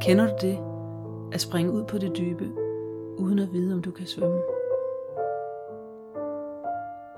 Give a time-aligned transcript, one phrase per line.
[0.00, 0.58] Kender du det?
[1.34, 2.44] At springe ud på det dybe,
[3.18, 4.42] uden at vide, om du kan svømme.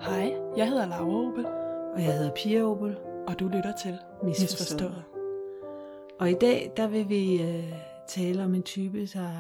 [0.01, 1.47] Hej, jeg hedder Laura Opel,
[1.95, 2.97] Og jeg hedder Pia Opel.
[3.27, 5.05] og du lytter til Misforstået.
[6.21, 7.73] Og i dag, der vil vi øh,
[8.09, 9.31] tale om en type, der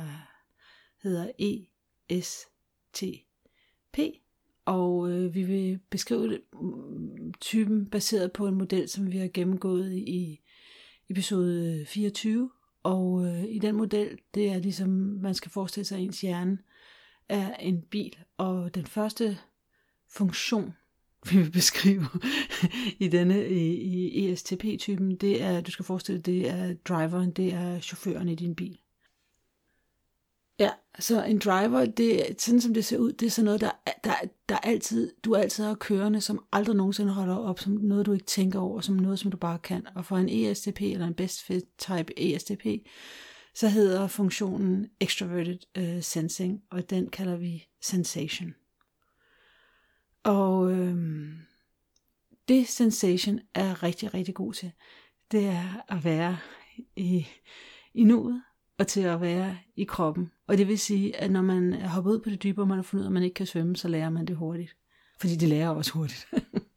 [1.02, 1.66] hedder E
[2.08, 3.98] ESTP.
[4.64, 6.40] Og øh, vi vil beskrive det,
[7.42, 10.40] typen baseret på en model, som vi har gennemgået i
[11.10, 12.50] episode 24.
[12.82, 14.88] Og øh, i den model, det er ligesom,
[15.22, 16.58] man skal forestille sig, at ens hjerne
[17.28, 18.16] er en bil.
[18.36, 19.38] Og den første
[20.10, 20.72] funktion,
[21.30, 22.06] vi vil beskrive
[22.98, 27.52] i denne i, i ESTP-typen, det er, du skal forestille dig, det er driveren, det
[27.52, 28.78] er chaufføren i din bil.
[30.62, 33.70] Ja, så en driver, det sådan som det ser ud, det er sådan noget, der,
[34.04, 34.14] der,
[34.48, 38.24] der altid, du altid har kørende, som aldrig nogensinde holder op, som noget, du ikke
[38.24, 39.86] tænker over, som noget, som du bare kan.
[39.94, 42.66] Og for en ESTP, eller en best fit type ESTP,
[43.54, 48.54] så hedder funktionen extroverted uh, sensing, og den kalder vi sensation.
[50.24, 51.38] Og øhm,
[52.48, 54.72] det sensation er rigtig, rigtig god til,
[55.32, 56.38] det er at være
[56.96, 57.26] i,
[57.94, 58.42] i nuet,
[58.78, 60.32] og til at være i kroppen.
[60.46, 62.78] Og det vil sige, at når man er hoppet ud på det dybe, og man
[62.78, 64.76] har fundet ud af, at man ikke kan svømme, så lærer man det hurtigt.
[65.20, 66.28] Fordi det lærer også hurtigt.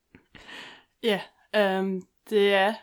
[1.03, 1.21] Ja,
[1.55, 2.73] øhm, det er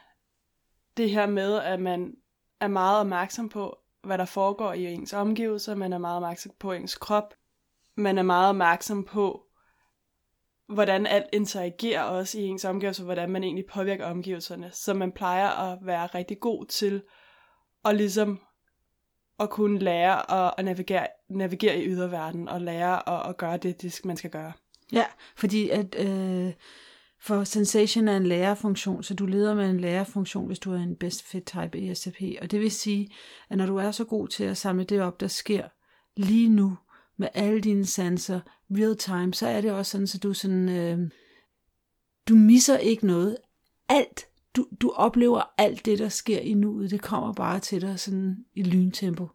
[0.96, 2.14] det her med, at man
[2.60, 5.74] er meget opmærksom på, hvad der foregår i ens omgivelser.
[5.74, 7.34] Man er meget opmærksom på ens krop.
[7.94, 9.46] Man er meget opmærksom på,
[10.68, 14.70] hvordan alt interagerer også i ens omgivelser, hvordan man egentlig påvirker omgivelserne.
[14.72, 17.02] Så man plejer at være rigtig god til
[17.84, 18.40] at ligesom
[19.42, 23.82] at kunne lære at, at navigere, navigere i yderverden og lære at, at gøre det,
[23.82, 24.52] det, man skal gøre.
[24.92, 25.04] ja,
[25.36, 26.52] fordi at øh,
[27.20, 30.96] for sensation er en lærerfunktion, så du leder med en lærerfunktion, hvis du er en
[30.96, 32.22] best fit type ESFP.
[32.42, 33.08] Og det vil sige,
[33.50, 35.68] at når du er så god til at samle det op, der sker
[36.16, 36.76] lige nu,
[37.16, 41.10] med alle dine sanser, real time, så er det også sådan, så du sådan, øh,
[42.28, 43.36] du misser ikke noget.
[43.88, 44.26] Alt,
[44.56, 48.44] du, du oplever alt det, der sker i nuet, det kommer bare til dig sådan
[48.54, 49.28] i lyntempo.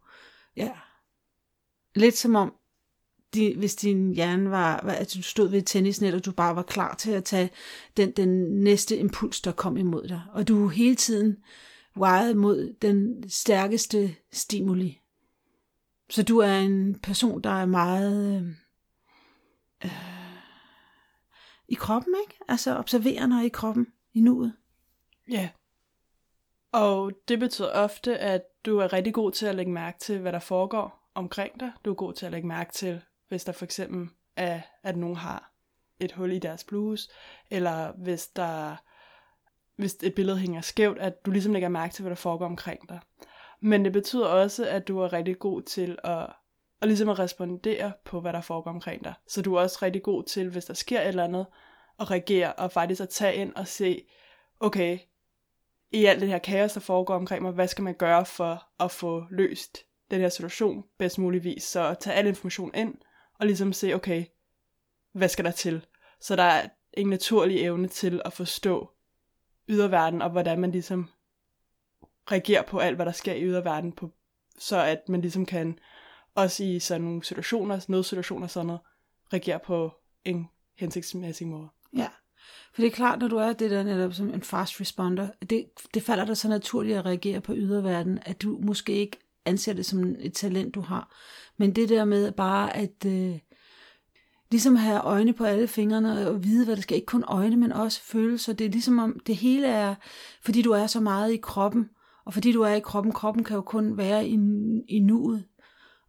[0.55, 0.71] Ja.
[1.95, 2.53] Lidt som om,
[3.33, 6.63] de, hvis din hjerne var, at du stod ved et tennisnet, og du bare var
[6.63, 7.49] klar til at tage
[7.97, 10.21] den, den næste impuls, der kom imod dig.
[10.33, 11.37] Og du hele tiden
[11.95, 14.99] vejede mod den stærkeste stimuli.
[16.09, 18.47] Så du er en person, der er meget øh,
[19.85, 19.91] øh,
[21.67, 22.39] i kroppen, ikke?
[22.47, 24.53] Altså observerende i kroppen, i nuet.
[25.29, 25.49] Ja.
[26.71, 30.31] Og det betyder ofte, at du er rigtig god til at lægge mærke til, hvad
[30.31, 31.71] der foregår omkring dig.
[31.85, 35.15] Du er god til at lægge mærke til, hvis der for eksempel er, at nogen
[35.15, 35.51] har
[35.99, 37.09] et hul i deres bluse,
[37.51, 38.75] eller hvis der
[39.75, 42.89] hvis et billede hænger skævt, at du ligesom lægger mærke til, hvad der foregår omkring
[42.89, 42.99] dig.
[43.59, 46.27] Men det betyder også, at du er rigtig god til at,
[46.81, 49.13] at ligesom at respondere på, hvad der foregår omkring dig.
[49.27, 51.45] Så du er også rigtig god til, hvis der sker et eller andet,
[51.99, 54.07] at reagere og faktisk at tage ind og se,
[54.59, 54.99] okay,
[55.91, 58.91] i alt det her kaos, der foregår omkring mig, hvad skal man gøre for at
[58.91, 59.77] få løst
[60.11, 61.63] den her situation bedst muligvis?
[61.63, 62.95] Så tage al information ind,
[63.39, 64.25] og ligesom se, okay,
[65.11, 65.85] hvad skal der til?
[66.21, 68.91] Så der er en naturlig evne til at forstå
[69.69, 71.09] yderverden, og hvordan man ligesom
[72.31, 74.11] reagerer på alt, hvad der sker i yderverden, på,
[74.59, 75.79] så at man ligesom kan,
[76.35, 78.81] også i sådan nogle situationer, nødsituationer og sådan noget,
[79.33, 79.91] reagere på
[80.25, 81.69] en hensigtsmæssig måde.
[82.77, 85.65] For det er klart, når du er det der netop som en fast responder, det,
[85.93, 89.85] det falder dig så naturligt at reagere på yderverden, at du måske ikke anser det
[89.85, 91.15] som et talent, du har.
[91.57, 93.39] Men det der med bare at øh,
[94.51, 97.71] ligesom have øjne på alle fingrene og vide, hvad der skal, ikke kun øjne, men
[97.71, 98.53] også følelser.
[98.53, 99.95] Det er ligesom om det hele er,
[100.41, 101.89] fordi du er så meget i kroppen,
[102.25, 104.33] og fordi du er i kroppen, kroppen kan jo kun være i,
[104.87, 105.45] i nuet.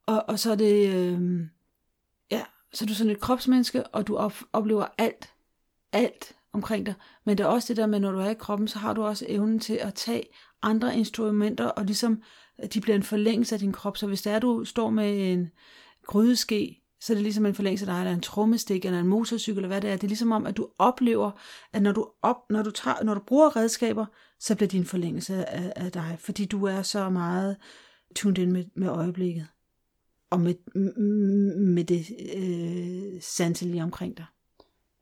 [0.06, 1.41] Og, og så er det, øh,
[2.31, 2.43] ja,
[2.73, 5.33] så er du sådan et kropsmenneske, og du op, oplever alt,
[5.93, 6.94] alt omkring dig.
[7.26, 9.05] Men det er også det der med, når du er i kroppen, så har du
[9.05, 10.23] også evnen til at tage
[10.62, 12.23] andre instrumenter, og ligesom,
[12.75, 13.96] de bliver en forlængelse af din krop.
[13.96, 15.50] Så hvis det er, du står med en
[16.06, 19.58] grydeske, så er det ligesom en forlængelse af dig, eller en trommestik, eller en motorcykel,
[19.58, 19.94] eller hvad det er.
[19.96, 21.31] Det er ligesom om, at du oplever,
[21.73, 24.06] at når du, op, når du, tager, når du bruger redskaber,
[24.40, 27.56] så bliver din forlængelse af, af dig, fordi du er så meget
[28.17, 29.46] tuned ind med, med øjeblikket,
[30.31, 30.55] og med,
[31.75, 32.06] med det
[32.37, 34.26] øh, sanselige omkring dig.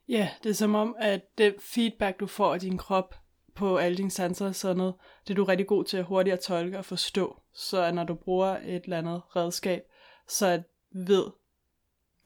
[0.09, 3.15] Ja, det er som om, at det feedback, du får af din krop
[3.55, 4.95] på alle dine sanser og sådan noget,
[5.25, 7.41] det er du rigtig god til at hurtigt at tolke og forstå.
[7.55, 9.83] Så at når du bruger et eller andet redskab,
[10.29, 11.27] så ved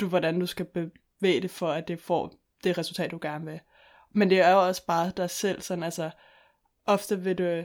[0.00, 2.32] du, hvordan du skal bevæge det, for at det får
[2.65, 3.61] det resultat, du gerne vil.
[4.11, 6.11] Men det er jo også bare dig selv, sådan altså,
[6.87, 7.65] ofte vil du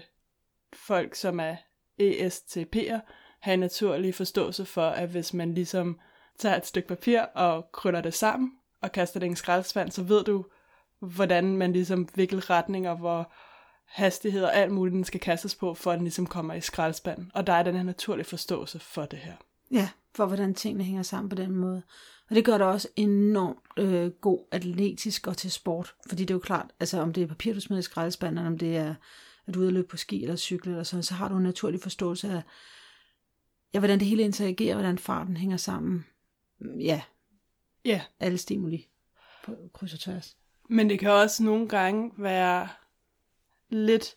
[0.73, 1.56] folk, som er
[2.01, 3.00] ESTP'er,
[3.39, 6.00] have en naturlig forståelse for, at hvis man ligesom
[6.38, 8.51] tager et stykke papir og krøller det sammen
[8.85, 10.45] og kaster det i en skraldespand, så ved du,
[10.99, 13.31] hvordan man ligesom vikler retninger, hvor
[13.85, 17.31] hastighed og alt muligt, den skal kastes på, for at den ligesom kommer i skraldespanden.
[17.33, 19.33] Og der er den her naturlige forståelse for det her.
[19.71, 21.81] Ja, for hvordan tingene hænger sammen på den måde.
[22.29, 25.95] Og det gør det også enormt øh, god atletisk og til sport.
[26.09, 28.51] Fordi det er jo klart, altså om det er papir, du smider i skraldespanden, eller
[28.51, 28.95] om det er,
[29.47, 31.37] at du er ude at løbe på ski eller cykle, eller sådan, så har du
[31.37, 32.41] en naturlig forståelse af,
[33.73, 36.05] ja, hvordan det hele interagerer, hvordan farten hænger sammen.
[36.79, 37.01] Ja,
[37.85, 38.87] Ja, alle stimuli
[39.43, 40.37] på kryds og tværs.
[40.69, 42.67] men det kan også nogle gange være
[43.69, 44.15] lidt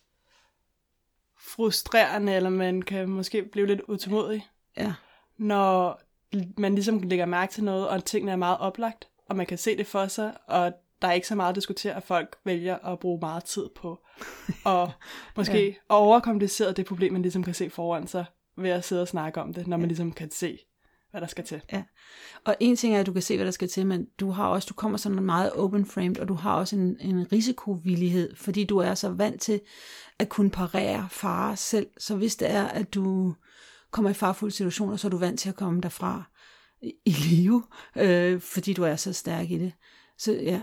[1.37, 4.93] frustrerende, eller man kan måske blive lidt utålmodig, Ja,
[5.37, 6.01] når
[6.57, 9.77] man ligesom lægger mærke til noget, og tingene er meget oplagt, og man kan se
[9.77, 12.99] det for sig, og der er ikke så meget at diskutere, at folk vælger at
[12.99, 13.99] bruge meget tid på,
[14.65, 14.91] og
[15.35, 15.73] måske ja.
[15.89, 18.25] overkomplicere det problem, man ligesom kan se foran sig,
[18.55, 20.59] ved at sidde og snakke om det, når man ligesom kan se,
[21.11, 21.61] hvad der skal til.
[21.71, 21.83] ja.
[22.45, 24.47] Og en ting er, at du kan se, hvad der skal til, men du har
[24.47, 28.77] også, du kommer sådan meget open-framed, og du har også en, en risikovillighed, fordi du
[28.77, 29.61] er så vant til
[30.19, 31.87] at kunne parere fare selv.
[31.97, 33.35] Så hvis det er, at du
[33.91, 36.23] kommer i farfulde situationer, så er du vant til at komme derfra
[36.81, 37.63] i, i live,
[37.95, 39.73] øh, fordi du er så stærk i det.
[40.17, 40.61] Så ja,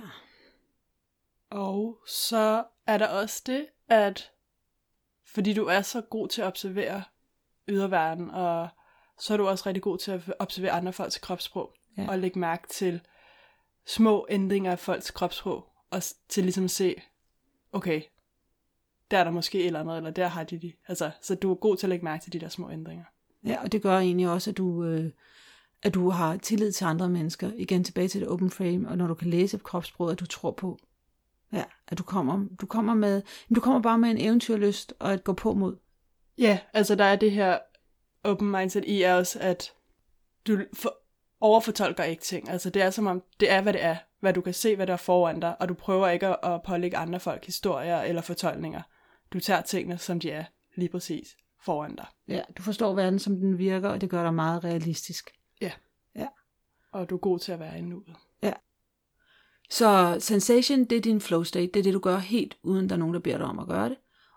[1.50, 4.30] Og så er der også det, at
[5.34, 7.02] fordi du er så god til at observere
[7.68, 8.68] yderverden, og
[9.20, 12.08] så er du også rigtig god til at observere andre folks kropssprog, Ja.
[12.08, 13.00] og lægge mærke til
[13.86, 16.94] små ændringer af folks kropssprog, og til ligesom at se,
[17.72, 18.02] okay,
[19.10, 20.72] der er der måske et eller andet, eller der har de de.
[20.88, 23.04] Altså, så du er god til at lægge mærke til de der små ændringer.
[23.44, 25.10] Ja, og det gør egentlig også, at du, øh,
[25.82, 27.50] at du har tillid til andre mennesker.
[27.56, 30.50] Igen tilbage til det open frame, og når du kan læse kropssproget, at du tror
[30.50, 30.78] på,
[31.52, 33.22] ja, at du kommer, du kommer med,
[33.54, 35.76] du kommer bare med en eventyrlyst og et gå på mod.
[36.38, 37.58] Ja, altså der er det her
[38.26, 39.72] open mindset i er også, at
[40.46, 40.94] du for,
[41.40, 42.50] overfortolker ikke ting.
[42.50, 44.86] Altså det er som om, det er hvad det er, hvad du kan se, hvad
[44.86, 48.22] der er foran dig, og du prøver ikke at, at pålægge andre folk historier eller
[48.22, 48.82] fortolkninger.
[49.32, 50.44] Du tager tingene, som de er,
[50.74, 52.06] lige præcis foran dig.
[52.28, 55.30] Ja, du forstår verden, som den virker, og det gør dig meget realistisk.
[55.60, 55.72] Ja.
[56.14, 56.26] Ja.
[56.92, 58.16] Og du er god til at være i nuet.
[59.70, 61.66] Så sensation, det er din flow state.
[61.66, 63.66] Det er det, du gør helt uden der er nogen, der beder dig om at
[63.66, 63.96] gøre det.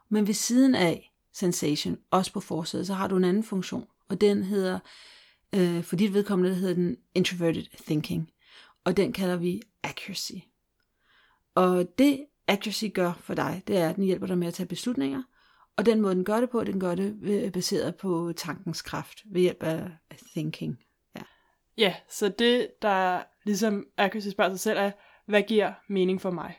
[0.09, 1.08] Men ved siden af
[1.39, 3.87] sensation, også på forsædet, så har du en anden funktion.
[4.09, 4.79] Og den hedder,
[5.55, 8.31] øh, for dit vedkommende hedder den introverted thinking.
[8.83, 10.33] Og den kalder vi accuracy.
[11.55, 14.67] Og det accuracy gør for dig, det er, at den hjælper dig med at tage
[14.67, 15.23] beslutninger.
[15.77, 19.23] Og den måde, den gør det på, den gør det øh, baseret på tankens kraft,
[19.25, 20.79] ved hjælp af af thinking.
[21.15, 21.21] Ja.
[21.77, 24.91] Ja, så det, der ligesom accuracy spørger sig selv, er,
[25.25, 26.55] hvad giver mening for mig?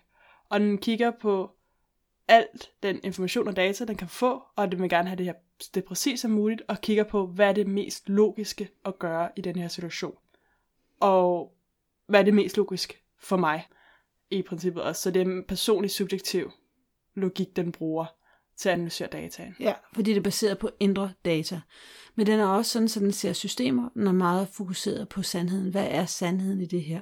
[0.49, 1.51] Og den kigger på
[2.31, 5.35] alt den information og data, den kan få, og den vil gerne have det her
[5.75, 9.41] det præcis som muligt, og kigger på, hvad er det mest logiske at gøre i
[9.41, 10.15] den her situation.
[11.01, 11.55] Og
[12.07, 13.67] hvad er det mest logisk for mig,
[14.31, 15.03] i princippet også.
[15.03, 16.51] Så det er en personlig subjektiv
[17.15, 18.07] logik, den bruger
[18.61, 19.57] til at analysere dataen.
[19.61, 21.61] Ja, fordi det er baseret på indre data.
[22.15, 25.71] Men den er også sådan, så den ser systemer, den er meget fokuseret på sandheden.
[25.71, 27.01] Hvad er sandheden i det her?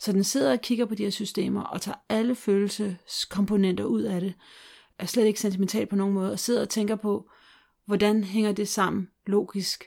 [0.00, 4.20] Så den sidder og kigger på de her systemer, og tager alle følelseskomponenter ud af
[4.20, 4.34] det,
[4.98, 7.30] er slet ikke sentimental på nogen måde, og sidder og tænker på,
[7.86, 9.84] hvordan hænger det sammen logisk,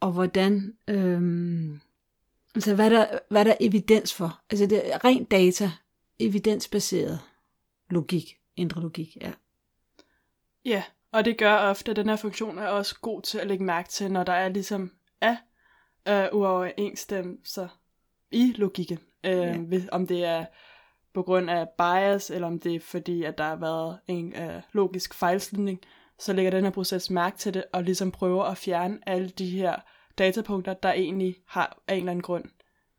[0.00, 1.80] og hvordan, øhm,
[2.54, 4.40] altså hvad der, hvad der er evidens for.
[4.50, 5.70] Altså det er rent data,
[6.18, 7.20] evidensbaseret
[7.90, 9.32] logik, indre logik, ja.
[10.66, 10.82] Ja,
[11.12, 13.88] og det gør ofte, at den her funktion er også god til at lægge mærke
[13.88, 15.36] til, når der er ligesom er
[16.08, 17.68] øh, uoverensstemmelser
[18.30, 18.98] i logikken.
[19.24, 19.56] Øh, Ja.
[19.92, 20.44] Om det er
[21.14, 24.62] på grund af bias, eller om det er fordi, at der har været en øh,
[24.72, 25.80] logisk fejlslutning,
[26.18, 29.50] så lægger den her proces mærke til det, og ligesom prøver at fjerne alle de
[29.50, 29.76] her
[30.18, 32.44] datapunkter, der egentlig har af en eller anden grund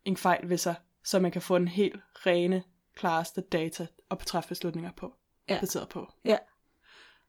[0.06, 2.64] en fejl ved sig, så man kan få en helt rene,
[2.96, 5.14] klareste data at træffe beslutninger på,
[5.50, 5.60] Ja.
[5.60, 6.12] baseret på.
[6.26, 6.38] Ja.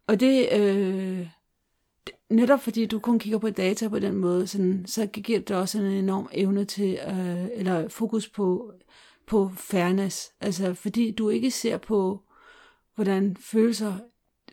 [0.08, 1.28] Og det, øh,
[2.30, 5.78] netop fordi du kun kigger på data på den måde, sådan, så giver det også
[5.78, 8.72] en enorm evne til, øh, eller fokus på,
[9.26, 10.32] på fairness.
[10.40, 12.22] Altså fordi du ikke ser på,
[12.94, 13.98] hvordan følelser,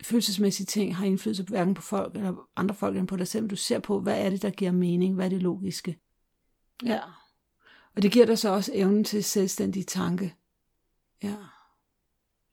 [0.02, 3.48] følelsesmæssige ting har indflydelse på hverken på folk eller andre folk end på dig selv.
[3.48, 5.98] Du ser på, hvad er det, der giver mening, hvad er det logiske.
[6.84, 7.00] Ja.
[7.96, 10.34] Og det giver dig så også evnen til selvstændig tanke.
[11.22, 11.36] Ja.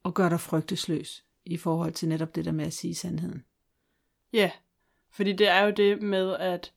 [0.03, 3.45] Og gør dig frygtesløs i forhold til netop det der med at sige sandheden.
[4.33, 4.51] Ja,
[5.11, 6.73] fordi det er jo det med, at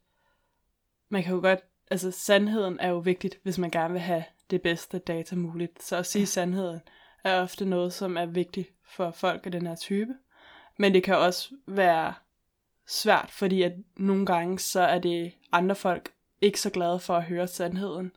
[1.09, 4.63] man kan jo godt, altså sandheden er jo vigtigt, hvis man gerne vil have det
[4.63, 5.83] bedste data muligt.
[5.83, 6.27] Så at sige ja.
[6.27, 6.81] sandheden
[7.25, 10.15] er ofte noget, som er vigtigt for folk af den her type.
[10.79, 12.15] Men det kan også være
[12.87, 17.25] svært, fordi at nogle gange så er det andre folk ikke så glade for at
[17.25, 18.13] høre sandheden,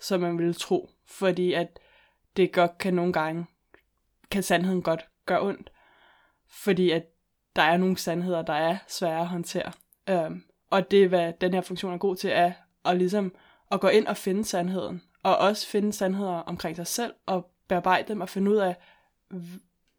[0.00, 0.90] som man ville tro.
[1.06, 1.78] Fordi at
[2.36, 3.46] det godt kan nogle gange,
[4.30, 5.70] kan sandheden godt gøre ondt.
[6.50, 7.06] Fordi at
[7.56, 9.72] der er nogle sandheder, der er svære at håndtere.
[10.08, 12.52] Øhm, og det, hvad den her funktion er god til, er
[12.84, 13.34] at ligesom
[13.72, 15.02] at gå ind og finde sandheden.
[15.22, 18.76] Og også finde sandheder omkring sig selv, og bearbejde dem, og finde ud af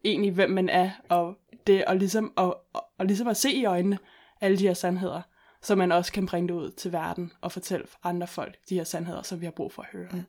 [0.04, 3.64] egentlig, hvem man er, og det og ligesom, og, og, og ligesom at se i
[3.64, 3.98] øjnene
[4.40, 5.22] alle de her sandheder,
[5.62, 8.84] så man også kan bringe det ud til verden og fortælle andre folk de her
[8.84, 10.08] sandheder, som vi har brug for at høre.
[10.14, 10.22] Ja.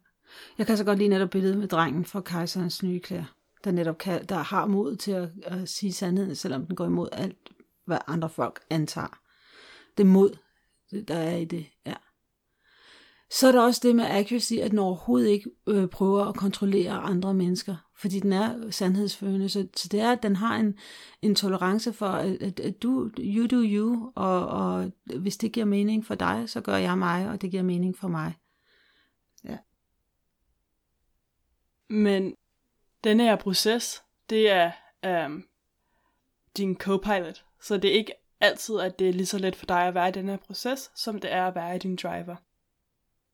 [0.58, 3.98] Jeg kan så godt lide netop billedet med drengen fra kejserens nye klæder, der netop
[3.98, 7.38] kan, der har mod til at, at sige sandheden, selvom den går imod alt,
[7.86, 9.20] hvad andre folk antager.
[9.98, 10.38] Det mod,
[11.08, 11.94] der er i det, ja.
[13.32, 16.92] Så er der også det med accuracy, at den overhovedet ikke øh, prøver at kontrollere
[16.92, 19.50] andre mennesker, fordi den er sandhedsførende.
[19.50, 20.78] Så, så det er, at den har en,
[21.22, 25.66] en tolerance for, at, at, at du, you do you, og, og hvis det giver
[25.66, 28.34] mening for dig, så gør jeg mig, og det giver mening for mig.
[29.44, 29.58] Ja.
[31.90, 32.36] Men
[33.04, 34.72] den her proces, det er
[35.26, 35.48] um,
[36.58, 37.46] din co-pilot.
[37.62, 40.10] Så det er ikke altid, at det er lige så let for dig at være
[40.10, 42.36] i den her proces, som det er at være i din driver.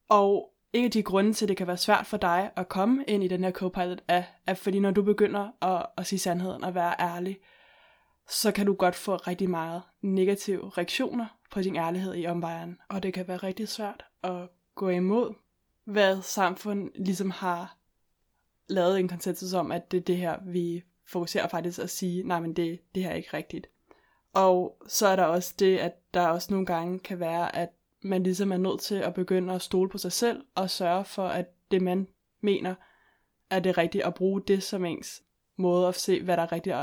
[0.09, 3.03] Og en af de grunde til, at det kan være svært for dig at komme
[3.07, 6.63] ind i den her co-pilot, er, at fordi når du begynder at, at sige sandheden
[6.63, 7.39] og være ærlig,
[8.29, 12.77] så kan du godt få rigtig meget negative reaktioner på din ærlighed i omvejen.
[12.89, 15.33] Og det kan være rigtig svært at gå imod,
[15.86, 17.76] hvad samfundet ligesom har
[18.69, 22.39] lavet en konsensus om, at det er det her, vi fokuserer faktisk at sige, nej,
[22.39, 23.67] men det, det her er ikke rigtigt.
[24.33, 27.69] Og så er der også det, at der også nogle gange kan være, at
[28.01, 31.27] man ligesom er nødt til at begynde at stole på sig selv og sørge for,
[31.27, 32.07] at det man
[32.41, 32.75] mener
[33.50, 35.24] er det rigtige at bruge det som ens
[35.57, 36.75] måde at se, hvad der er rigtigt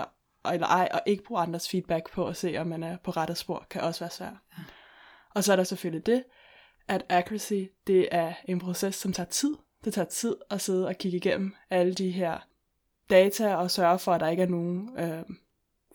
[0.52, 3.34] eller ej, og ikke bruge andres feedback på at se, om man er på rette
[3.34, 4.34] spor, kan også være svært.
[4.58, 4.62] Ja.
[5.34, 6.24] Og så er der selvfølgelig det,
[6.88, 9.56] at accuracy, det er en proces, som tager tid.
[9.84, 12.38] Det tager tid at sidde og kigge igennem alle de her
[13.10, 15.24] data og sørge for, at der ikke er nogen øh,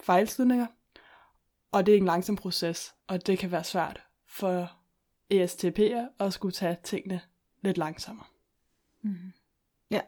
[0.01, 0.67] fejlslutninger.
[1.72, 4.72] Og det er en langsom proces, og det kan være svært for
[5.34, 7.22] ESTP'er at skulle tage tingene
[7.62, 8.25] lidt langsommere.
[9.01, 9.15] Mm.
[9.91, 10.01] Ja,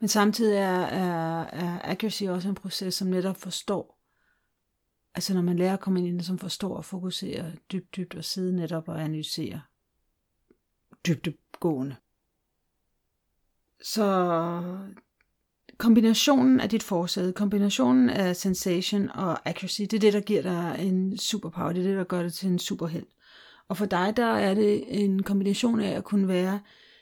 [0.00, 3.98] men samtidig er, er, er accuracy også en proces, som netop forstår,
[5.14, 8.24] altså når man lærer at komme ind i som forstår og fokuserer dybt, dybt og
[8.24, 9.60] sidde netop og analysere
[11.06, 11.96] dybdegående.
[13.82, 14.62] Så
[15.78, 20.76] kombinationen af dit forsæde, kombinationen af sensation og accuracy, det er det, der giver dig
[20.78, 23.08] en superpower, det er det, der gør det til en superhelt.
[23.68, 26.60] Og for dig, der er det en kombination af at kunne være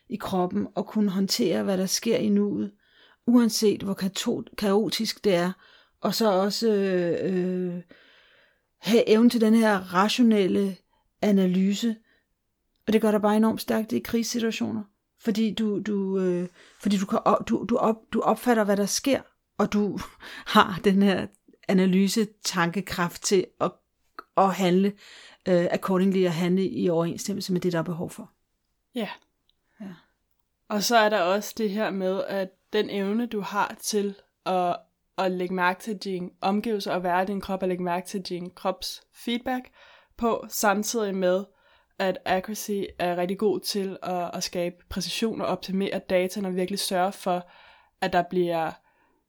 [0.09, 2.73] i kroppen og kunne håndtere, hvad der sker i nuet,
[3.27, 4.01] uanset hvor
[4.59, 5.53] kaotisk det er,
[6.01, 6.69] og så også
[7.23, 7.83] øh,
[8.79, 10.77] have evnen til den her rationelle
[11.23, 11.97] analyse.
[12.87, 14.83] Og det gør dig bare enormt stærkt i krisesituationer,
[15.21, 16.49] fordi du, du, øh,
[16.81, 17.19] fordi du, kan,
[17.49, 19.21] du, du, op, du opfatter, hvad der sker,
[19.59, 19.99] og du
[20.55, 21.27] har den her
[21.69, 23.73] analyse, tankekraft til at,
[24.37, 24.93] at handle
[25.49, 28.31] uh, accordingly at handle i overensstemmelse med det, der er behov for.
[28.95, 29.09] Ja.
[29.81, 29.95] ja.
[30.69, 34.15] Og så er der også det her med, at den evne, du har til
[34.47, 34.77] at,
[35.19, 38.23] at lægge mærke til din omgivelser og være i din krop, og lægge mærke til
[38.23, 39.71] din krops feedback
[40.17, 41.45] på, samtidig med,
[41.99, 46.79] at accuracy er rigtig god til at, at skabe præcision og optimere data, og virkelig
[46.79, 47.49] sørge for,
[48.01, 48.73] at der bliver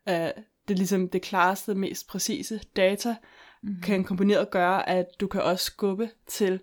[0.10, 3.16] uh, det ligesom det klareste, mest præcise data,
[3.62, 3.82] mm-hmm.
[3.82, 6.60] kan kombineret gøre, at du kan også skubbe til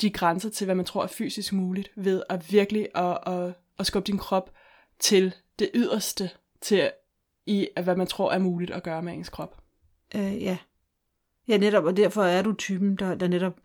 [0.00, 3.86] de grænser til, hvad man tror er fysisk muligt, ved at virkelig at, at, at
[3.86, 4.52] skubbe din krop
[4.98, 6.90] til det yderste, til
[7.46, 9.62] i hvad man tror er muligt at gøre med ens krop.
[10.14, 10.58] Øh, ja.
[11.48, 13.60] Ja, netop, og derfor er du typen, der, der netop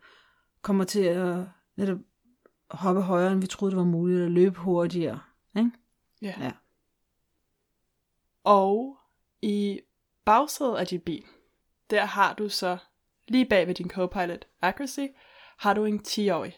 [0.62, 1.44] kommer til at
[1.76, 1.98] netop
[2.70, 5.20] hoppe højere, end vi troede, det var muligt, at løbe hurtigere.
[5.56, 5.70] Ikke?
[6.22, 6.34] Ja.
[6.40, 6.52] ja.
[8.44, 8.98] Og
[9.42, 9.80] i
[10.24, 11.24] bagsædet af din bil,
[11.90, 12.78] der har du så
[13.28, 15.06] lige bag ved din Copilot Accuracy,
[15.56, 16.56] har du en 10-årig.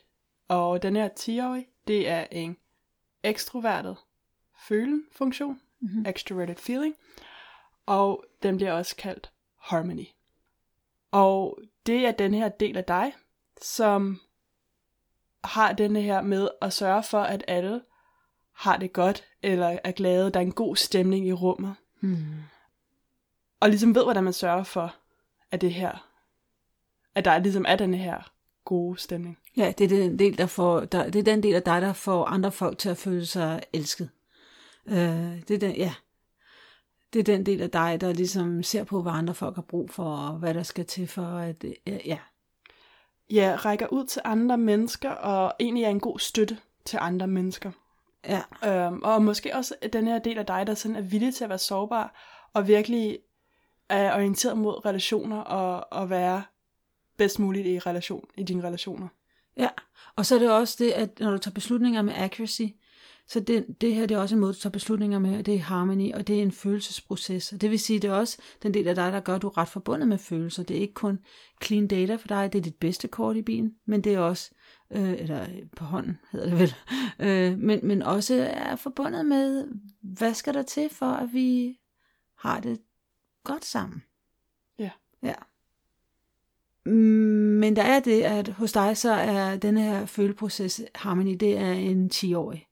[0.48, 2.56] Og den her 10-årig, det er en
[3.22, 3.96] ekstrovertet
[4.68, 6.06] følen-funktion, mm-hmm.
[6.06, 6.94] extroverted feeling,
[7.86, 10.06] og den bliver også kaldt harmony.
[11.10, 13.12] Og det er den her del af dig,
[13.62, 14.20] som
[15.44, 17.80] har denne her med at sørge for, at alle
[18.54, 21.74] har det godt, eller er glade, der er en god stemning i rummet.
[22.00, 22.24] Mm.
[23.60, 24.94] Og ligesom ved, hvordan man sørger for,
[25.50, 26.08] at det her,
[27.14, 28.32] at der ligesom er den her
[28.64, 29.38] gode stemning.
[29.56, 31.92] Ja, det er den del, der får, der, det er den del af dig, der
[31.92, 34.10] får andre folk til at føle sig elsket.
[34.86, 35.94] Øh, det er den, ja.
[37.12, 39.90] Det er den del af dig, der ligesom ser på, hvad andre folk har brug
[39.90, 42.18] for, og hvad der skal til for at, ja.
[43.30, 47.70] Ja, rækker ud til andre mennesker, og egentlig er en god støtte til andre mennesker.
[48.28, 48.42] Ja.
[48.66, 51.50] Øhm, og måske også den her del af dig, der sådan er villig til at
[51.50, 52.14] være sårbar,
[52.54, 53.18] og virkelig
[53.88, 56.42] er orienteret mod relationer, og, og være
[57.16, 59.08] bedst muligt i, relation, i dine relationer.
[59.56, 59.68] Ja,
[60.16, 62.62] og så er det også det, at når du tager beslutninger med accuracy,
[63.28, 65.54] så det, det her det er også en måde, du tager beslutninger med, og det
[65.54, 67.52] er harmony, og det er en følelsesproces.
[67.52, 69.48] Og det vil sige, det er også den del af dig, der gør, at du
[69.48, 70.62] er ret forbundet med følelser.
[70.62, 71.18] Det er ikke kun
[71.62, 74.50] clean data for dig, det er dit bedste kort i bilen, men det er også,
[74.90, 76.74] øh, eller på hånden hedder det vel,
[77.28, 79.68] øh, men, men også er forbundet med,
[80.00, 81.78] hvad skal der til for, at vi
[82.38, 82.80] har det
[83.44, 84.02] godt sammen.
[84.78, 84.90] Ja.
[85.22, 85.34] Ja.
[86.90, 91.72] Men der er det, at hos dig så er den her føleproces, harmony, det er
[91.72, 92.67] en 10-årig.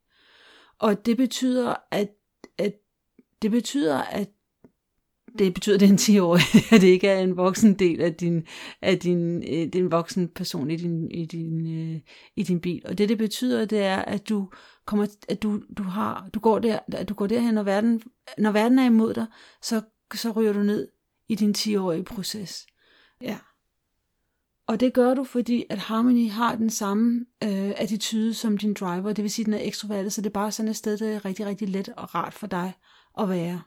[0.78, 2.08] Og det betyder, at,
[2.58, 2.74] at
[3.42, 4.28] det betyder, at
[5.38, 6.42] det betyder, at det er en 10-årig,
[6.74, 8.46] at det ikke er en voksen del af din,
[8.82, 12.00] af din, øh, din voksen person i din, i din, øh,
[12.36, 12.82] i din bil.
[12.84, 14.50] Og det, det betyder, det er, at du
[14.84, 18.02] kommer, at du, du har, du går der, at du går derhen, når verden,
[18.38, 19.26] når verden er imod dig,
[19.62, 19.82] så,
[20.14, 20.88] så ryger du ned
[21.28, 22.66] i din 10-årige proces.
[23.20, 23.38] Ja.
[24.66, 29.12] Og det gør du, fordi at Harmony har den samme øh, attitude som din driver,
[29.12, 31.08] det vil sige, at den er ekstrovertet, så det er bare sådan et sted, der
[31.08, 32.72] er rigtig, rigtig let og rart for dig
[33.18, 33.62] at være.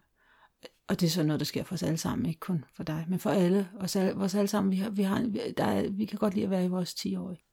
[0.88, 3.06] Og det er så noget, der sker for os alle sammen, ikke kun for dig,
[3.10, 6.06] men for alle, os alle, vores alle sammen, vi, har, vi, har, der er, vi
[6.06, 7.44] kan godt lide at være i vores 10-årige.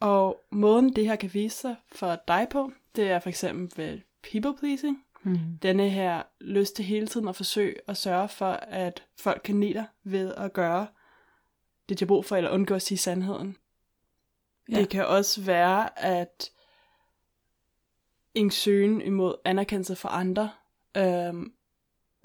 [0.00, 4.00] Og måden det her kan vise sig for dig på, det er for eksempel ved
[4.30, 5.04] people pleasing.
[5.22, 5.38] Mm.
[5.62, 9.74] Denne her lyst til hele tiden at forsøge at sørge for, at folk kan lide
[9.74, 10.86] dig ved at gøre
[11.90, 13.56] det, de har brug for, eller undgå at sige sandheden.
[14.70, 14.78] Ja.
[14.78, 16.50] Det kan også være, at
[18.34, 20.50] en søgen imod anerkendelse fra andre,
[20.96, 21.52] øhm,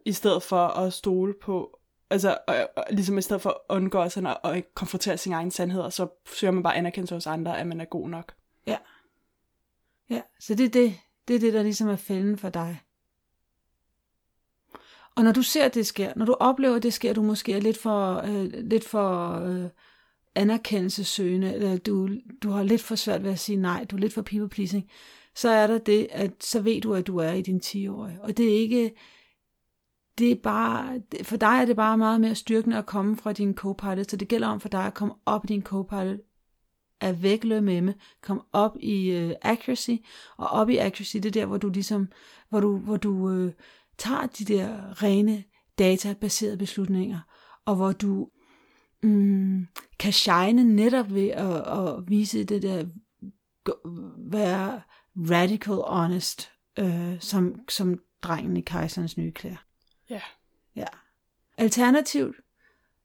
[0.05, 1.79] i stedet for at stole på,
[2.10, 5.51] altså øh, øh, ligesom i stedet for at undgå sådan at, at konfrontere sine egne
[5.51, 8.34] sandheder, så søger man bare anerkendelse hos andre, at man er god nok.
[8.67, 8.78] Ja.
[10.10, 12.82] Ja, så det er det, det er det, der ligesom er fælden for dig.
[15.15, 17.54] Og når du ser, at det sker, når du oplever, at det sker, du måske
[17.54, 19.69] er lidt for, øh, lidt for øh,
[20.36, 22.10] anerkendelsesøgende, eller du,
[22.43, 24.89] du har lidt for svært ved at sige nej, du er lidt for people pleasing,
[25.36, 28.21] så er der det, at så ved du, at du er i din 10-årige.
[28.21, 28.93] Og det er ikke,
[30.17, 33.54] det er bare, for dig er det bare meget mere styrkende at komme fra din
[33.56, 36.17] co-pilot, så det gælder om for dig at komme op i din co-pilot,
[37.01, 39.91] at vækle med, kom op i uh, accuracy,
[40.38, 42.08] og op i accuracy, det er der, hvor du ligesom,
[42.49, 43.51] hvor du, hvor du uh,
[43.97, 45.43] tager de der rene
[45.79, 47.19] databaserede beslutninger,
[47.65, 48.29] og hvor du
[49.03, 49.67] mm,
[49.99, 52.86] kan shine netop ved at, at vise det der,
[54.17, 54.81] være
[55.15, 59.65] radical honest, øh, som, som drengen i kejserens nye klæder.
[60.10, 60.21] Ja.
[60.75, 60.88] Ja.
[61.58, 62.36] Alternativt,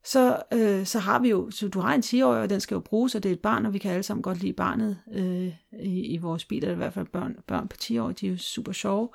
[0.04, 2.80] så, øh, så har vi jo, så du har en 10-årig, og den skal jo
[2.80, 5.52] bruges, og det er et barn, og vi kan alle sammen godt lide barnet øh,
[5.80, 8.30] i, i vores bil, eller i hvert fald børn, børn på 10 år, de er
[8.30, 9.08] jo super sjove.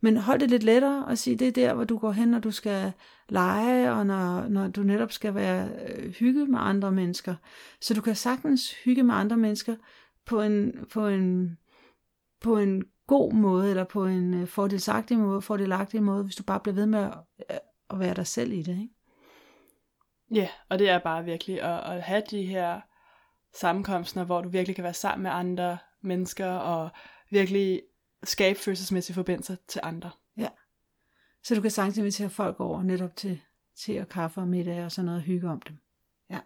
[0.00, 2.38] Men hold det lidt lettere og sige, det er der, hvor du går hen, når
[2.38, 2.92] du skal
[3.28, 7.34] lege, og når, når du netop skal være øh, hygge med andre mennesker.
[7.80, 9.76] Så du kan sagtens hygge med andre mennesker
[10.26, 11.58] på en, på en,
[12.40, 16.74] på en god måde, eller på en øh, måde, fordelagtig måde, hvis du bare bliver
[16.74, 17.18] ved med at,
[17.50, 17.56] øh,
[17.90, 18.72] at være dig selv i det.
[18.72, 18.99] Ikke?
[20.30, 22.80] Ja, og det er bare virkelig at, at have de her
[23.54, 26.90] sammenkomster, hvor du virkelig kan være sammen med andre mennesker, og
[27.30, 27.82] virkelig
[28.22, 30.10] skabe følelsesmæssige forbindelser til andre.
[30.36, 30.48] Ja.
[31.42, 33.40] Så du kan sagtens invitere folk over netop til,
[33.76, 35.76] til og kaffe og middag og sådan noget og hygge om dem.
[36.30, 36.40] Ja.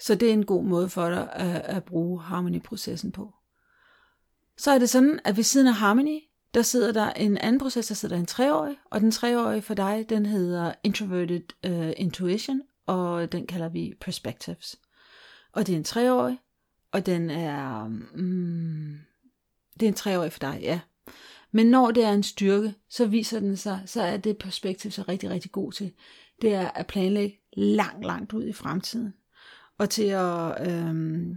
[0.00, 3.34] Så det er en god måde for dig at, at bruge harmony-processen på.
[4.56, 6.20] Så er det sådan, at ved siden af harmony,
[6.54, 10.06] der sidder der en anden proces, der sidder en treårig, og den treårige for dig,
[10.08, 14.76] den hedder Introverted uh, Intuition, og den kalder vi Perspectives.
[15.52, 16.38] Og det er en treårig,
[16.92, 18.98] og den er, mm,
[19.80, 20.80] det er en treårig for dig, ja.
[21.50, 25.02] Men når det er en styrke, så viser den sig, så er det perspektiv så
[25.08, 25.92] rigtig, rigtig god til.
[26.42, 29.14] Det er at planlægge langt, langt ud i fremtiden.
[29.78, 31.36] Og til at øhm,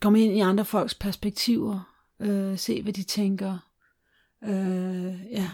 [0.00, 1.94] komme ind i andre folks perspektiver.
[2.20, 3.58] Øh, se, hvad de tænker.
[4.44, 5.50] Øh, ja.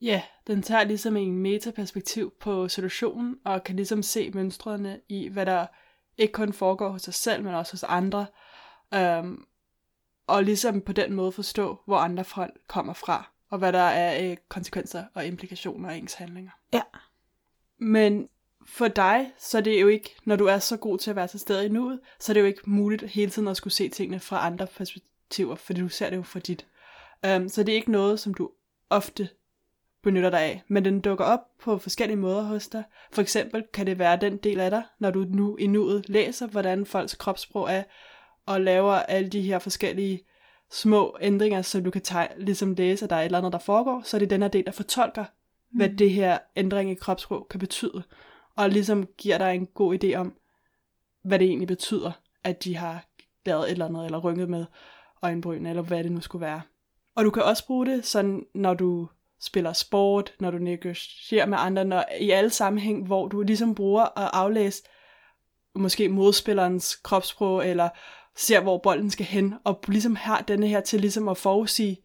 [0.00, 5.46] Ja, den tager ligesom en metaperspektiv på situationen, og kan ligesom se mønstrene i, hvad
[5.46, 5.66] der
[6.18, 8.26] ikke kun foregår hos sig selv, men også hos andre.
[8.94, 9.44] Øhm,
[10.26, 14.10] og ligesom på den måde forstå, hvor andre folk kommer fra, og hvad der er
[14.10, 16.50] af konsekvenser og implikationer af ens handlinger.
[16.72, 16.82] Ja.
[17.78, 18.28] Men
[18.66, 21.28] for dig, så er det jo ikke, når du er så god til at være
[21.28, 23.88] til stede i nuet, så er det jo ikke muligt hele tiden at skulle se
[23.88, 26.66] tingene fra andre perspektiver, fordi du ser det jo fra dit.
[27.36, 28.50] Um, så det er ikke noget, som du
[28.90, 29.28] ofte
[30.02, 32.84] benytter dig af, men den dukker op på forskellige måder hos dig.
[33.12, 36.46] For eksempel kan det være den del af dig, når du nu i nuet læser,
[36.46, 37.82] hvordan folks kropssprog er,
[38.46, 40.20] og laver alle de her forskellige
[40.70, 43.58] små ændringer, så du kan tage, ligesom læse, at der er et eller andet, der
[43.58, 45.76] foregår, så er det den her del, der fortolker, mm.
[45.76, 48.02] hvad det her ændring i kropssprog kan betyde,
[48.56, 50.34] og ligesom giver dig en god idé om,
[51.24, 52.12] hvad det egentlig betyder,
[52.44, 53.06] at de har
[53.46, 54.64] lavet et eller andet, eller rynket med
[55.22, 56.60] øjenbryn, eller hvad det nu skulle være.
[57.14, 59.08] Og du kan også bruge det sådan, når du
[59.40, 64.18] spiller sport, når du negocierer med andre, når, i alle sammenhæng, hvor du ligesom bruger
[64.18, 64.82] at aflæse
[65.74, 67.88] måske modspillerens kropssprog, eller
[68.36, 72.02] ser, hvor bolden skal hen, og ligesom har denne her til ligesom at forudsige,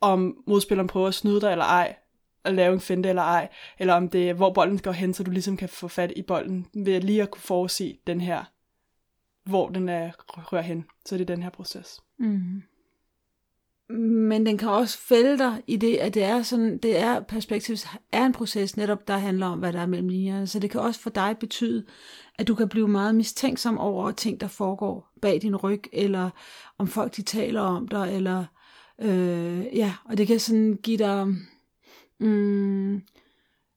[0.00, 1.96] om modspilleren prøver at snyde dig eller ej,
[2.44, 5.22] at lave en finte eller ej, eller om det er, hvor bolden skal hen, så
[5.22, 8.44] du ligesom kan få fat i bolden, ved lige at kunne forudse den her,
[9.44, 10.84] hvor den er rører hen.
[11.04, 12.00] Så det er den her proces.
[12.18, 12.62] Mm.
[13.88, 17.86] Men den kan også fælde dig i det, at det er sådan, det er perspektivs
[18.12, 20.46] er en proces netop, der handler om, hvad der er mellem linjerne.
[20.46, 21.84] Så det kan også for dig betyde,
[22.38, 26.30] at du kan blive meget mistænksom over ting, der foregår bag din ryg, eller
[26.78, 28.44] om folk de taler om dig, eller
[28.98, 31.26] øh, ja, og det kan sådan give dig
[32.20, 33.02] mm,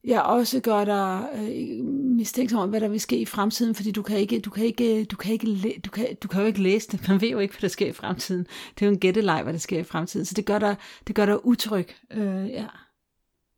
[0.07, 4.01] ja, også gør dig øh, mistænksom om, hvad der vil ske i fremtiden, fordi du
[4.01, 6.87] kan ikke, du kan ikke, du kan ikke, du kan, du kan jo ikke læse
[6.91, 7.07] det.
[7.07, 8.47] Man ved jo ikke, hvad der sker i fremtiden.
[8.75, 10.25] Det er jo en gætteleg, hvad der sker i fremtiden.
[10.25, 10.75] Så det gør dig,
[11.07, 11.87] det gør dig utryg.
[12.11, 12.65] Øh, ja.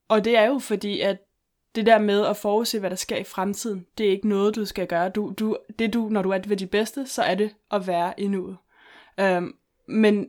[0.09, 1.17] Og det er jo fordi, at
[1.75, 4.65] det der med at forudse, hvad der sker i fremtiden, det er ikke noget, du
[4.65, 5.09] skal gøre.
[5.09, 8.13] Du, du, det du, når du er ved dit bedste, så er det at være
[8.17, 8.57] i nuet.
[9.19, 9.55] Øhm,
[9.87, 10.27] men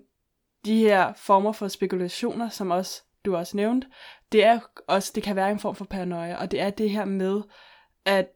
[0.64, 3.86] de her former for spekulationer, som også du også nævnte,
[4.32, 7.04] det er også, det kan være en form for paranoia, og det er det her
[7.04, 7.42] med,
[8.04, 8.28] at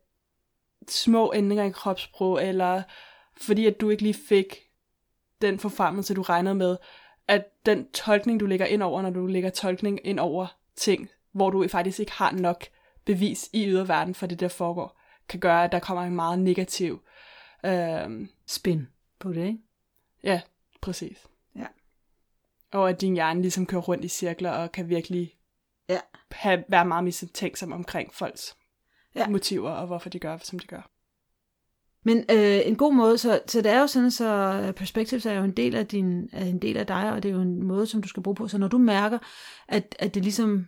[0.89, 2.83] små ændringer i kropssprog, eller
[3.37, 4.57] fordi at du ikke lige fik
[5.43, 6.77] den forfremmelse, du regnede med,
[7.29, 10.47] at den tolkning, du lægger ind over, når du lægger tolkning ind over
[10.77, 12.65] ting, hvor du faktisk ikke har nok
[13.05, 17.03] bevis i yderverden for det, der foregår, kan gøre, at der kommer en meget negativ
[17.65, 19.59] øh, spin på det, ikke?
[20.23, 20.41] Ja,
[20.81, 21.27] præcis.
[22.77, 25.35] Og at din hjerne ligesom kører rundt i cirkler og kan virkelig
[25.89, 25.99] ja.
[26.31, 28.57] have, være meget mistænksom omkring folks
[29.15, 29.29] ja.
[29.29, 30.91] motiver og hvorfor de gør, som de gør.
[32.03, 35.45] Men øh, en god måde, så, så det er jo sådan, så perspektiv er jo
[35.45, 37.87] en del af din, er en del af dig, og det er jo en måde,
[37.87, 38.49] som du skal bruge på.
[38.49, 39.19] Så når du mærker,
[39.69, 40.67] at, at det ligesom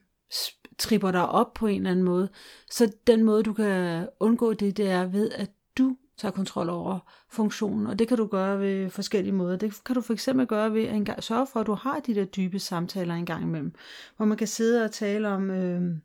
[0.79, 2.29] tripper dig op på en eller anden måde,
[2.71, 6.99] så den måde, du kan undgå det, det er ved, at du tager kontrol over
[7.29, 9.57] funktionen, og det kan du gøre ved forskellige måder.
[9.57, 12.15] Det kan du for eksempel gøre ved at engang sørge for, at du har de
[12.15, 13.75] der dybe samtaler en gang imellem,
[14.17, 15.97] hvor man kan sidde og tale om, øh,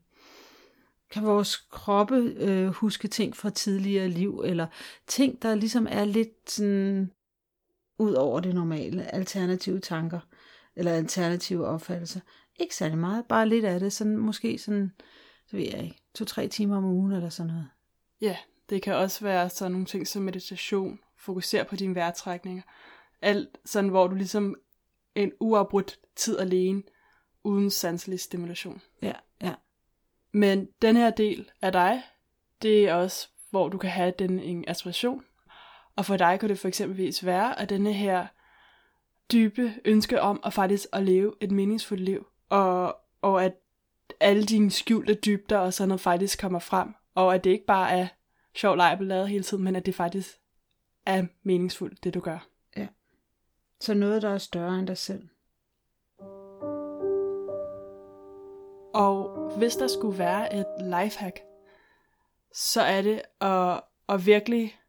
[1.12, 4.68] kan vores kroppe øh, huske ting fra tidligere liv, eller
[5.08, 7.12] ting, der ligesom er lidt sådan
[8.00, 10.20] ud over det normale, alternative tanker,
[10.76, 12.20] eller alternative opfattelser.
[12.60, 14.92] Ikke særlig meget, bare lidt af det, sådan måske sådan,
[15.48, 17.68] så ved jeg ikke, to-tre timer om ugen eller sådan noget.
[18.22, 18.38] Ja,
[18.74, 22.64] det kan også være sådan nogle ting som meditation, fokusere på dine vejrtrækninger.
[23.22, 24.56] Alt sådan, hvor du ligesom
[25.16, 26.84] en uafbrudt tid alene,
[27.44, 28.82] uden sanselig stimulation.
[29.02, 29.54] Ja, ja.
[30.32, 32.04] Men den her del af dig,
[32.62, 35.26] det er også, hvor du kan have den en aspiration.
[35.96, 38.28] Og for dig kan det for eksempelvis være, at denne her
[39.32, 43.54] dybe ønske om at faktisk at leve et meningsfuldt liv, og, og at
[44.20, 47.92] alle dine skjulte dybder og sådan noget faktisk kommer frem, og at det ikke bare
[47.92, 48.08] er
[48.56, 50.40] sjov leg lavet hele tiden, men at det faktisk
[51.06, 52.48] er meningsfuldt, det du gør.
[52.78, 52.88] Ja.
[53.80, 55.30] Så noget, der er større end dig selv.
[58.94, 61.40] Og hvis der skulle være et lifehack,
[62.54, 64.80] så er det at, at virkelig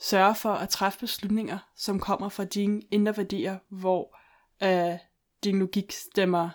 [0.00, 4.18] sørge for at træffe beslutninger, som kommer fra dine indre værdier, hvor
[4.62, 4.98] øh,
[5.44, 6.50] din logik stemmer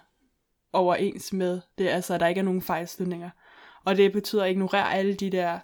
[0.74, 3.30] overens med det, altså at der ikke er nogen fejlslutninger.
[3.86, 5.60] Og det betyder at ignorere alle de der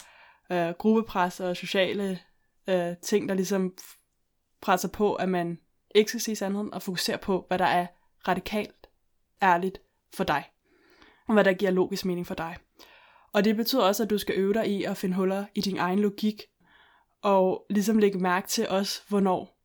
[0.50, 2.18] øh, gruppepres og sociale
[2.66, 3.74] øh, ting, der ligesom
[4.60, 5.58] presser på, at man
[5.94, 7.86] ikke skal sige sandheden, og fokusere på, hvad der er
[8.28, 8.88] radikalt
[9.42, 9.78] ærligt
[10.14, 10.44] for dig,
[11.26, 12.56] og hvad der giver logisk mening for dig.
[13.32, 15.78] Og det betyder også, at du skal øve dig i at finde huller i din
[15.78, 16.42] egen logik,
[17.22, 19.58] og ligesom lægge mærke til også, hvornår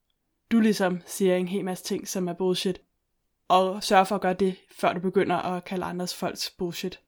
[0.52, 2.82] du ligesom siger en hel masse ting, som er bullshit,
[3.48, 7.00] og sørge for at gøre det, før du begynder at kalde andres folks bullshit.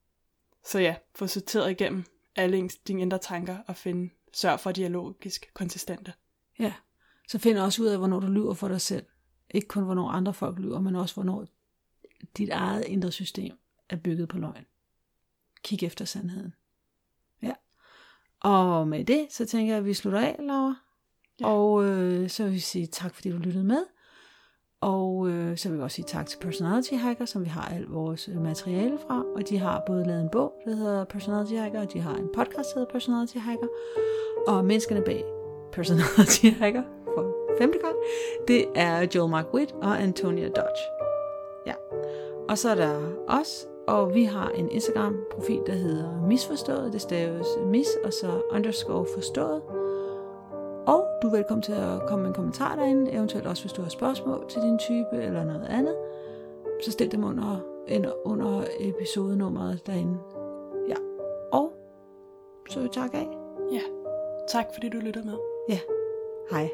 [0.66, 2.06] Så ja, få sorteret igennem
[2.40, 6.14] alle dine indre tanker og finde, sørg for, at de er logisk konsistente.
[6.60, 6.74] Ja,
[7.28, 9.06] så find også ud af, hvornår du lyver for dig selv.
[9.50, 11.46] Ikke kun, hvornår andre folk lyver, men også, hvornår
[12.38, 13.58] dit eget indre system
[13.90, 14.66] er bygget på løgn.
[15.64, 16.54] Kig efter sandheden.
[17.42, 17.54] Ja.
[18.40, 20.76] Og med det, så tænker jeg, at vi slutter af, Laura.
[21.40, 21.48] Ja.
[21.48, 23.86] Og øh, så vil vi sige tak, fordi du lyttede med.
[25.60, 28.42] Så vil jeg også sige tak til Personality Hacker, som vi har alt vores øh,
[28.42, 29.24] materiale fra.
[29.36, 32.30] Og de har både lavet en bog, der hedder Personality Hacker, og de har en
[32.34, 33.68] podcast, der hedder Personality Hacker.
[34.48, 35.26] Og menneskerne bag
[35.72, 37.96] Personality Hacker, for femte gang,
[38.48, 40.84] det er Joel Mark Witt og Antonia Dodge.
[41.68, 41.74] Ja.
[42.50, 46.94] Og så er der os, og vi har en Instagram-profil, der hedder Misforstået.
[46.94, 49.62] Det staves mis, og så underscore forstået.
[50.90, 53.82] Og du er velkommen til at komme med en kommentar derinde, eventuelt også hvis du
[53.82, 55.96] har spørgsmål til din type eller noget andet.
[56.84, 57.60] Så stil dem under,
[58.26, 60.18] under episodenummeret derinde.
[60.88, 60.96] Ja.
[61.52, 61.72] Og
[62.70, 63.28] så tak af.
[63.72, 63.82] Ja.
[64.48, 65.38] Tak fordi du lyttede med.
[65.70, 65.80] Ja.
[66.52, 66.70] Hej.